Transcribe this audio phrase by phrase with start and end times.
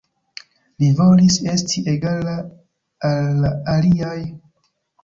[0.83, 2.35] Li volis esti egala
[3.13, 4.21] al la aliaj.